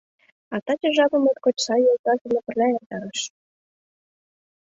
А 0.55 0.57
таче 0.65 0.89
жапым 0.97 1.21
моткоч 1.25 1.57
сай 1.65 1.81
йолташ 1.83 2.17
дене 2.23 2.39
пырля 2.45 2.67
эртарыш. 2.77 3.19